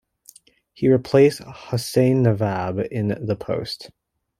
He 0.73 0.89
replaced 0.89 1.43
Hossein 1.43 2.23
Navab 2.23 2.87
in 2.89 3.23
the 3.23 3.35
post. 3.35 3.91